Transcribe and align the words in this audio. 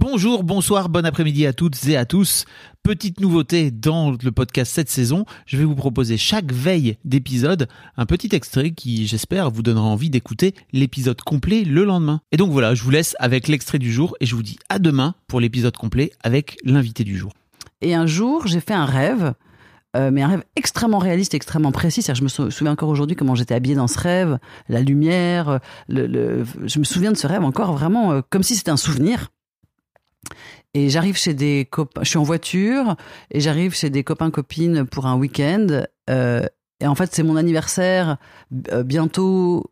Bonjour, 0.00 0.44
bonsoir, 0.44 0.90
bon 0.90 1.06
après-midi 1.06 1.46
à 1.46 1.54
toutes 1.54 1.86
et 1.88 1.96
à 1.96 2.04
tous. 2.04 2.44
Petite 2.82 3.18
nouveauté 3.18 3.70
dans 3.70 4.10
le 4.22 4.30
podcast 4.30 4.70
cette 4.74 4.90
saison, 4.90 5.24
je 5.46 5.56
vais 5.56 5.64
vous 5.64 5.74
proposer 5.74 6.18
chaque 6.18 6.52
veille 6.52 6.98
d'épisode 7.06 7.66
un 7.96 8.04
petit 8.04 8.28
extrait 8.36 8.72
qui, 8.72 9.06
j'espère, 9.06 9.50
vous 9.50 9.62
donnera 9.62 9.86
envie 9.86 10.10
d'écouter 10.10 10.54
l'épisode 10.74 11.22
complet 11.22 11.64
le 11.64 11.84
lendemain. 11.86 12.20
Et 12.30 12.36
donc 12.36 12.50
voilà, 12.52 12.74
je 12.74 12.82
vous 12.82 12.90
laisse 12.90 13.16
avec 13.20 13.48
l'extrait 13.48 13.78
du 13.78 13.90
jour 13.90 14.14
et 14.20 14.26
je 14.26 14.34
vous 14.34 14.42
dis 14.42 14.58
à 14.68 14.78
demain 14.78 15.14
pour 15.28 15.40
l'épisode 15.40 15.74
complet 15.78 16.10
avec 16.22 16.58
l'invité 16.62 17.02
du 17.02 17.16
jour. 17.16 17.32
Et 17.80 17.94
un 17.94 18.06
jour, 18.06 18.46
j'ai 18.46 18.60
fait 18.60 18.74
un 18.74 18.84
rêve, 18.84 19.32
euh, 19.96 20.10
mais 20.12 20.20
un 20.20 20.28
rêve 20.28 20.44
extrêmement 20.56 20.98
réaliste, 20.98 21.32
extrêmement 21.32 21.72
précis. 21.72 22.02
Je 22.14 22.22
me 22.22 22.28
sou- 22.28 22.50
souviens 22.50 22.72
encore 22.74 22.90
aujourd'hui 22.90 23.16
comment 23.16 23.34
j'étais 23.34 23.54
habillée 23.54 23.76
dans 23.76 23.88
ce 23.88 23.98
rêve, 23.98 24.38
la 24.68 24.82
lumière. 24.82 25.48
euh, 25.48 26.44
Je 26.66 26.78
me 26.78 26.84
souviens 26.84 27.12
de 27.12 27.16
ce 27.16 27.26
rêve 27.26 27.42
encore 27.44 27.72
vraiment 27.72 28.12
euh, 28.12 28.20
comme 28.28 28.42
si 28.42 28.56
c'était 28.56 28.70
un 28.70 28.76
souvenir. 28.76 29.28
Et 30.74 30.90
j'arrive 30.90 31.16
chez 31.16 31.32
des 31.34 31.66
copains, 31.70 32.02
je 32.04 32.08
suis 32.10 32.18
en 32.18 32.22
voiture 32.22 32.96
et 33.30 33.40
j'arrive 33.40 33.74
chez 33.74 33.88
des 33.88 34.04
copains 34.04 34.30
copines 34.30 34.84
pour 34.86 35.06
un 35.06 35.16
week-end. 35.16 35.84
euh, 36.10 36.42
et 36.80 36.86
en 36.86 36.94
fait, 36.94 37.14
c'est 37.14 37.22
mon 37.22 37.36
anniversaire 37.36 38.18
euh, 38.70 38.82
bientôt. 38.82 39.64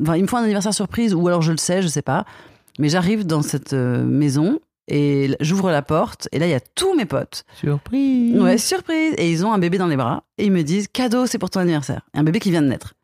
Enfin, 0.00 0.16
il 0.16 0.22
me 0.22 0.26
faut 0.26 0.38
un 0.38 0.42
anniversaire 0.44 0.72
surprise 0.72 1.12
ou 1.12 1.28
alors 1.28 1.42
je 1.42 1.52
le 1.52 1.58
sais, 1.58 1.82
je 1.82 1.88
sais 1.88 2.00
pas. 2.02 2.24
Mais 2.78 2.88
j'arrive 2.88 3.26
dans 3.26 3.42
cette 3.42 3.74
euh, 3.74 4.02
maison 4.02 4.58
et 4.88 5.36
j'ouvre 5.40 5.70
la 5.70 5.82
porte 5.82 6.28
et 6.32 6.38
là 6.38 6.46
il 6.46 6.50
y 6.50 6.54
a 6.54 6.60
tous 6.60 6.94
mes 6.96 7.04
potes. 7.04 7.44
Surprise 7.60 8.40
Ouais, 8.40 8.56
surprise. 8.56 9.14
Et 9.18 9.30
ils 9.30 9.44
ont 9.44 9.52
un 9.52 9.58
bébé 9.58 9.76
dans 9.76 9.86
les 9.86 9.96
bras 9.96 10.24
et 10.38 10.46
ils 10.46 10.52
me 10.52 10.62
disent 10.62 10.88
cadeau, 10.88 11.26
c'est 11.26 11.38
pour 11.38 11.50
ton 11.50 11.60
anniversaire. 11.60 12.06
Un 12.14 12.24
bébé 12.24 12.40
qui 12.40 12.50
vient 12.50 12.62
de 12.62 12.68
naître. 12.68 12.94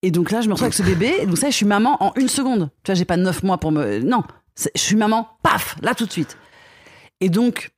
Et 0.00 0.10
donc 0.10 0.30
là, 0.30 0.40
je 0.40 0.48
me 0.48 0.54
retrouve 0.54 0.66
avec 0.66 0.74
ce 0.74 0.82
bébé. 0.82 1.12
Et 1.20 1.26
donc 1.26 1.38
ça, 1.38 1.48
je 1.50 1.54
suis 1.54 1.66
maman 1.66 2.02
en 2.02 2.12
une 2.16 2.28
seconde. 2.28 2.70
Tu 2.82 2.90
vois, 2.90 2.94
j'ai 2.96 3.04
pas 3.04 3.16
neuf 3.16 3.42
mois 3.42 3.58
pour 3.58 3.70
me. 3.70 4.00
Non, 4.00 4.22
je 4.56 4.80
suis 4.80 4.96
maman. 4.96 5.28
Paf, 5.42 5.76
là 5.82 5.94
tout 5.94 6.06
de 6.06 6.12
suite. 6.12 6.36
Et 7.20 7.28
donc, 7.28 7.70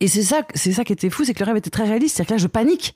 et 0.00 0.08
c'est 0.08 0.22
ça, 0.22 0.42
c'est 0.54 0.72
ça 0.72 0.84
qui 0.84 0.92
était 0.92 1.10
fou, 1.10 1.24
c'est 1.24 1.34
que 1.34 1.40
le 1.40 1.46
rêve 1.46 1.56
était 1.56 1.70
très 1.70 1.84
réaliste. 1.84 2.16
C'est-à-dire 2.16 2.28
que 2.28 2.34
là, 2.34 2.38
je 2.38 2.46
panique. 2.48 2.94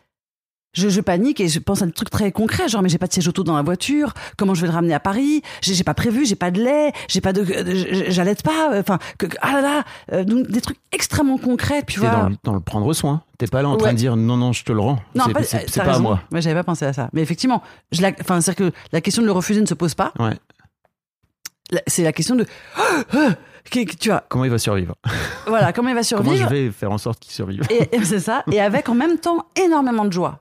Je, 0.72 0.88
je 0.88 1.00
panique 1.00 1.41
et 1.41 1.48
je 1.48 1.58
pense 1.58 1.82
à 1.82 1.86
des 1.86 1.91
trucs 1.91 2.10
très 2.10 2.30
concrets, 2.30 2.69
genre 2.69 2.80
mais 2.80 2.88
j'ai 2.88 2.97
pas 2.98 3.08
de 3.08 3.12
siège 3.12 3.27
auto 3.27 3.42
dans 3.42 3.56
la 3.56 3.62
voiture, 3.62 4.14
comment 4.36 4.55
je 4.55 4.60
vais 4.60 4.69
le 4.69 4.72
ramener 4.72 4.94
à 4.94 5.00
Paris, 5.00 5.42
j'ai 5.62 5.82
pas 5.82 5.94
prévu, 5.94 6.24
j'ai 6.24 6.36
pas 6.36 6.52
de 6.52 6.62
lait, 6.62 6.92
j'ai 7.08 7.20
pas 7.20 7.32
de, 7.32 7.41
euh, 7.42 8.05
j'allaite 8.06 8.44
pas, 8.44 8.78
enfin 8.78 9.00
que, 9.19 9.27
ah 9.41 9.54
là 9.54 9.60
là, 9.62 9.84
euh, 10.12 10.22
donc 10.22 10.47
des 10.47 10.60
trucs 10.60 10.78
extrêmement 10.92 11.38
concrets, 11.38 11.82
tu 11.84 11.98
vois. 11.98 12.10
dans, 12.10 12.28
le- 12.28 12.36
dans 12.44 12.52
le 12.54 12.60
prendre 12.60 12.92
soin. 12.92 13.25
T'es 13.36 13.48
pas 13.48 13.62
là 13.62 13.69
en 13.69 13.77
train 13.77 13.92
de 13.94 13.98
dire 13.98 14.14
non, 14.14 14.36
non, 14.36 14.52
je 14.52 14.62
te 14.62 14.70
le 14.70 14.78
rends. 14.78 15.00
Non, 15.16 15.25
c'est 15.27 15.32
pas- 15.32 15.42
c'est- 15.42 15.56
euh, 15.56 15.66
c'est 15.66 15.80
à 15.80 15.98
moi. 15.98 16.22
Ouais, 16.30 16.41
j'avais 16.41 16.54
pas 16.54 16.62
pensé 16.62 16.84
à 16.84 16.92
ça. 16.92 17.10
Mais 17.14 17.20
effectivement, 17.22 17.64
je 17.91 18.00
enfin, 18.20 18.41
c'est-à-dire 18.41 18.70
que 18.70 18.77
la 18.92 19.00
question 19.00 19.22
de 19.22 19.27
le 19.27 19.32
refuser 19.32 19.60
ne 19.60 19.66
se 19.66 19.75
pose 19.75 19.97
pas. 19.97 20.12
Ouais. 20.20 20.36
C'est 21.86 22.02
la 22.02 22.12
question 22.12 22.34
de, 22.36 22.46
qui- 23.70 23.86
tu 23.86 24.08
vois, 24.08 24.24
Comment 24.28 24.44
il 24.44 24.50
va 24.50 24.58
survivre? 24.58 24.94
Voilà, 25.47 25.72
comment 25.72 25.88
il 25.88 25.94
va 25.94 26.03
Comment 26.08 26.31
je 26.32 26.36
survivre? 26.36 26.48
vais 26.50 26.70
faire 26.70 26.92
en 26.92 26.98
sorte 26.98 27.19
qu'il 27.20 27.32
survive? 27.32 27.62
Et, 27.70 27.97
et 27.97 28.04
c'est 28.04 28.20
ça. 28.20 28.44
Et 28.53 28.60
avec 28.60 28.88
en 28.88 28.94
même 28.94 29.19
temps 29.19 29.47
énormément 29.62 30.04
de 30.04 30.12
joie. 30.12 30.41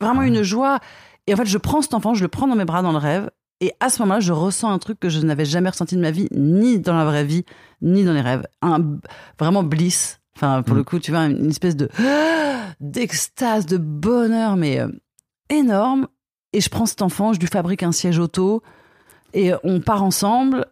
Vraiment 0.00 0.22
une 0.22 0.42
joie. 0.42 0.78
Et 1.26 1.34
en 1.34 1.36
fait, 1.36 1.46
je 1.46 1.58
prends 1.58 1.82
cet 1.82 1.94
enfant, 1.94 2.14
je 2.14 2.22
le 2.22 2.28
prends 2.28 2.46
dans 2.46 2.54
mes 2.56 2.64
bras 2.64 2.82
dans 2.82 2.92
le 2.92 2.98
rêve. 2.98 3.30
Et 3.60 3.72
à 3.80 3.88
ce 3.90 4.00
moment-là, 4.02 4.20
je 4.20 4.32
ressens 4.32 4.70
un 4.70 4.78
truc 4.78 5.00
que 5.00 5.08
je 5.08 5.18
n'avais 5.20 5.44
jamais 5.44 5.68
ressenti 5.68 5.96
de 5.96 6.00
ma 6.00 6.12
vie, 6.12 6.28
ni 6.30 6.78
dans 6.78 6.96
la 6.96 7.04
vraie 7.04 7.24
vie, 7.24 7.44
ni 7.82 8.04
dans 8.04 8.12
les 8.12 8.20
rêves. 8.20 8.46
Un 8.62 8.98
vraiment 9.38 9.62
bliss. 9.64 10.20
Enfin, 10.36 10.62
pour 10.62 10.74
Mm. 10.74 10.78
le 10.78 10.84
coup, 10.84 10.98
tu 11.00 11.10
vois, 11.10 11.24
une 11.24 11.50
espèce 11.50 11.74
de 11.74 11.88
d'extase, 12.80 13.66
de 13.66 13.76
bonheur, 13.76 14.56
mais 14.56 14.78
euh, 14.80 14.88
énorme. 15.50 16.06
Et 16.52 16.60
je 16.60 16.68
prends 16.70 16.86
cet 16.86 17.02
enfant, 17.02 17.32
je 17.32 17.40
lui 17.40 17.48
fabrique 17.48 17.82
un 17.82 17.92
siège 17.92 18.18
auto, 18.18 18.62
et 19.34 19.52
on 19.64 19.80
part 19.80 20.02
ensemble. 20.02 20.66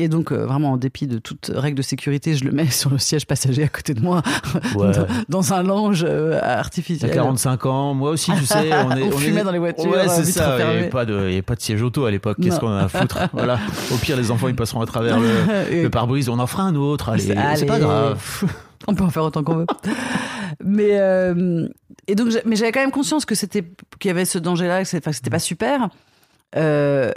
Et 0.00 0.06
donc, 0.06 0.30
euh, 0.30 0.46
vraiment, 0.46 0.70
en 0.72 0.76
dépit 0.76 1.08
de 1.08 1.18
toute 1.18 1.50
règle 1.52 1.76
de 1.76 1.82
sécurité, 1.82 2.34
je 2.36 2.44
le 2.44 2.52
mets 2.52 2.66
sur 2.70 2.88
le 2.88 2.98
siège 2.98 3.26
passager 3.26 3.64
à 3.64 3.68
côté 3.68 3.94
de 3.94 4.00
moi, 4.00 4.22
Ouais. 4.76 4.92
dans, 4.92 5.06
dans 5.28 5.54
un 5.54 5.64
lounge 5.64 6.04
euh, 6.08 6.38
T'as 6.38 6.58
artificiel. 6.58 7.10
45 7.10 7.66
ans, 7.66 7.94
moi 7.94 8.10
aussi, 8.10 8.30
tu 8.38 8.46
sais. 8.46 8.70
On, 8.72 8.92
est, 8.92 9.02
On 9.12 9.18
fumait 9.18 9.42
dans 9.42 9.50
les 9.50 9.58
voitures, 9.58 9.90
Ouais, 9.90 10.06
c'est 10.08 10.24
ça. 10.24 10.56
Il 10.60 10.64
n'y 10.64 10.70
avait 10.70 10.88
pas 10.88 11.04
de, 11.04 11.42
siège 11.58 11.82
auto 11.82 12.04
à 12.04 12.12
l'époque. 12.12 12.38
Qu'est-ce 12.40 12.60
qu'on 12.60 12.70
a 12.70 12.84
à 12.84 12.88
foutre 12.88 13.18
Voilà. 13.32 13.58
Au 13.92 13.96
pire, 13.96 14.16
les 14.16 14.30
enfants, 14.30 14.46
ils 14.46 14.54
passeront 14.54 14.82
à 14.82 14.86
travers 14.86 15.18
le, 15.18 15.82
le 15.82 15.90
pare-brise. 15.90 16.28
On 16.28 16.38
en 16.38 16.46
fera 16.46 16.62
un 16.62 16.76
autre. 16.76 17.08
Allez, 17.08 17.34
c'est 17.56 17.66
pas 17.66 17.80
grave. 17.80 18.44
On 18.86 18.94
peut 18.94 19.04
en 19.04 19.10
faire 19.10 19.24
autant 19.24 19.42
qu'on 19.42 19.56
veut. 19.56 19.66
mais 20.64 20.90
euh, 20.92 21.68
et 22.06 22.14
donc, 22.14 22.28
mais 22.46 22.54
j'avais 22.56 22.70
quand 22.72 22.80
même 22.80 22.92
conscience 22.92 23.24
que 23.24 23.34
c'était 23.34 23.64
qu'il 23.98 24.08
y 24.08 24.10
avait 24.10 24.24
ce 24.24 24.38
danger-là, 24.38 24.84
que 24.84 24.88
c'était 24.88 25.30
pas 25.30 25.38
super. 25.40 25.88
Euh, 26.56 27.10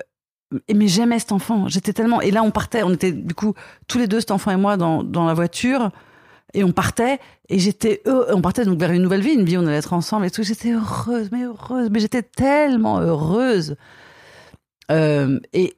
mais 0.74 0.88
j'aimais 0.88 1.20
cet 1.20 1.32
enfant. 1.32 1.68
J'étais 1.68 1.94
tellement. 1.94 2.22
Et 2.22 2.32
là, 2.32 2.44
on 2.44 2.52
partait. 2.52 2.84
On 2.84 2.92
était 2.94 3.12
du 3.12 3.34
coup 3.34 3.54
tous 3.88 3.98
les 4.00 4.08
deux, 4.08 4.20
cet 4.20 4.32
enfant 4.32 4.52
et 4.52 4.58
moi, 4.58 4.78
dans, 4.78 5.04
dans 5.04 5.26
la 5.26 5.34
voiture. 5.34 5.92
Et 6.54 6.64
on 6.64 6.72
partait. 6.72 7.20
Et 7.50 7.60
j'étais. 7.60 8.02
heureux- 8.06 8.28
On 8.34 8.42
partait 8.42 8.66
donc 8.66 8.78
vers 8.80 8.92
une 8.92 9.02
nouvelle 9.04 9.22
vie, 9.22 9.32
une 9.34 9.46
vie 9.46 9.58
où 9.58 9.62
on 9.62 9.68
allait 9.68 9.78
être 9.78 9.94
ensemble 9.94 10.26
et 10.26 10.32
tout. 10.32 10.44
J'étais 10.44 10.72
heureuse, 10.74 11.30
mais 11.32 11.44
heureuse. 11.44 11.90
Mais 11.92 12.00
j'étais 12.00 12.24
tellement 12.24 13.00
heureuse. 13.00 13.76
Euh, 14.92 15.40
et, 15.54 15.78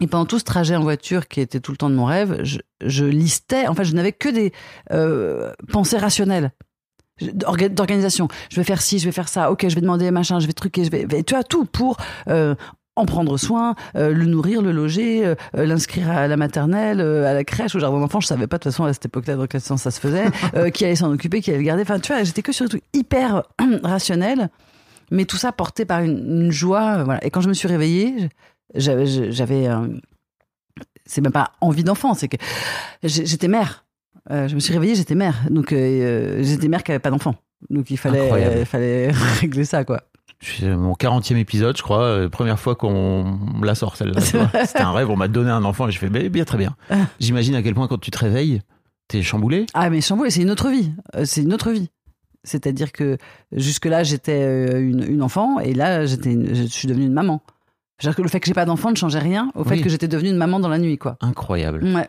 et 0.00 0.06
pendant 0.08 0.26
tout 0.26 0.38
ce 0.40 0.44
trajet 0.44 0.74
en 0.74 0.82
voiture, 0.82 1.28
qui 1.28 1.40
était 1.40 1.60
tout 1.60 1.70
le 1.70 1.76
temps 1.76 1.90
de 1.90 1.94
mon 1.94 2.04
rêve, 2.06 2.42
je, 2.80 3.04
listais. 3.04 3.68
En 3.68 3.74
fait, 3.74 3.84
je 3.84 3.94
n'avais 3.94 4.12
que 4.12 4.28
des 4.28 4.52
euh, 4.90 5.52
pensées 5.72 5.98
rationnelles 5.98 6.50
d'organisation. 7.20 8.26
Je 8.50 8.56
vais 8.56 8.64
faire 8.64 8.82
ci, 8.82 8.98
je 8.98 9.04
vais 9.04 9.12
faire 9.12 9.28
ça. 9.28 9.52
Ok, 9.52 9.66
je 9.68 9.74
vais 9.76 9.80
demander 9.80 10.10
machin, 10.10 10.40
je 10.40 10.46
vais 10.48 10.52
truquer, 10.54 10.84
je 10.84 10.90
vais. 10.90 11.22
Tu 11.22 11.34
as 11.36 11.44
tout 11.44 11.64
pour. 11.66 11.98
euh, 12.28 12.56
en 12.96 13.06
prendre 13.06 13.38
soin, 13.38 13.74
euh, 13.96 14.12
le 14.12 14.26
nourrir, 14.26 14.60
le 14.60 14.72
loger, 14.72 15.24
euh, 15.24 15.34
euh, 15.56 15.64
l'inscrire 15.64 16.10
à 16.10 16.28
la 16.28 16.36
maternelle, 16.36 17.00
euh, 17.00 17.26
à 17.26 17.32
la 17.32 17.44
crèche, 17.44 17.74
au 17.74 17.78
jardin 17.78 17.98
d'enfants. 17.98 18.20
Je 18.20 18.26
savais 18.26 18.46
pas 18.46 18.58
de 18.58 18.64
toute 18.64 18.72
façon 18.72 18.84
à 18.84 18.92
cette 18.92 19.06
époque-là 19.06 19.36
dans 19.36 19.46
quel 19.46 19.60
sens 19.60 19.82
ça 19.82 19.90
se 19.90 20.00
faisait, 20.00 20.26
qui 20.72 20.84
allait 20.84 20.96
s'en 20.96 21.10
occuper, 21.10 21.40
qui 21.40 21.50
allait 21.50 21.58
le 21.58 21.64
garder. 21.64 21.82
Enfin, 21.82 21.98
tu 21.98 22.12
vois, 22.12 22.22
j'étais 22.22 22.42
que 22.42 22.52
sur 22.52 22.66
des 22.66 22.70
trucs 22.70 22.84
hyper 22.92 23.44
rationnels, 23.82 24.50
mais 25.10 25.24
tout 25.24 25.36
ça 25.36 25.52
porté 25.52 25.84
par 25.84 26.00
une, 26.00 26.44
une 26.44 26.52
joie. 26.52 27.04
Voilà. 27.04 27.24
Et 27.24 27.30
quand 27.30 27.40
je 27.40 27.48
me 27.48 27.54
suis 27.54 27.68
réveillée, 27.68 28.28
j'avais, 28.74 29.68
c'est 31.06 31.20
même 31.20 31.32
pas 31.32 31.52
envie 31.60 31.84
d'enfant, 31.84 32.14
c'est 32.14 32.28
que 32.28 32.36
j'étais 33.02 33.48
mère. 33.48 33.84
Je 34.30 34.54
me 34.54 34.60
suis 34.60 34.72
réveillée, 34.72 34.94
j'étais 34.94 35.14
mère. 35.14 35.42
Donc, 35.50 35.70
j'étais 35.70 36.68
mère 36.68 36.82
qui 36.82 36.92
avait 36.92 36.98
pas 36.98 37.10
d'enfant. 37.10 37.34
Donc, 37.70 37.90
il 37.90 37.96
fallait, 37.96 38.64
fallait 38.64 39.10
régler 39.40 39.64
ça, 39.64 39.84
quoi. 39.84 40.02
C'est 40.44 40.74
mon 40.74 40.94
40e 40.94 41.36
épisode, 41.36 41.76
je 41.76 41.82
crois. 41.82 42.02
euh, 42.02 42.28
Première 42.28 42.58
fois 42.58 42.74
qu'on 42.74 43.38
la 43.62 43.74
sort, 43.76 43.96
celle-là. 43.96 44.20
C'était 44.66 44.80
un 44.82 44.90
rêve. 44.92 45.08
On 45.08 45.16
m'a 45.16 45.28
donné 45.28 45.50
un 45.50 45.64
enfant 45.64 45.86
et 45.88 45.92
je 45.92 45.98
fais 45.98 46.08
bien, 46.08 46.28
bien, 46.28 46.44
très 46.44 46.58
bien. 46.58 46.74
J'imagine 47.20 47.54
à 47.54 47.62
quel 47.62 47.74
point 47.74 47.86
quand 47.86 47.98
tu 47.98 48.10
te 48.10 48.18
réveilles, 48.18 48.60
t'es 49.08 49.22
chamboulé. 49.22 49.66
Ah, 49.74 49.88
mais 49.88 50.00
chamboulé, 50.00 50.30
c'est 50.30 50.42
une 50.42 50.50
autre 50.50 50.68
vie. 50.68 50.92
Euh, 51.14 51.24
C'est 51.24 51.42
une 51.42 51.54
autre 51.54 51.70
vie. 51.70 51.90
C'est-à-dire 52.44 52.90
que 52.90 53.18
jusque-là, 53.52 54.02
j'étais 54.02 54.42
euh, 54.42 54.80
une, 54.80 55.04
une 55.08 55.22
enfant 55.22 55.60
et 55.60 55.74
là, 55.74 56.06
j'étais 56.06 56.36
je 56.54 56.64
suis 56.64 56.88
devenue 56.88 57.06
une 57.06 57.12
maman. 57.12 57.40
C'est-à-dire 58.00 58.16
que 58.16 58.22
le 58.22 58.28
fait 58.28 58.40
que 58.40 58.46
j'ai 58.46 58.52
pas 58.54 58.64
d'enfant 58.64 58.90
ne 58.90 58.96
changeait 58.96 59.20
rien 59.20 59.52
au 59.54 59.62
fait 59.62 59.74
Oui. 59.76 59.80
que 59.82 59.88
j'étais 59.88 60.08
devenue 60.08 60.30
une 60.30 60.36
maman 60.36 60.58
dans 60.58 60.68
la 60.68 60.78
nuit, 60.78 60.98
quoi. 60.98 61.16
Incroyable. 61.20 61.84
Ouais. 61.84 62.08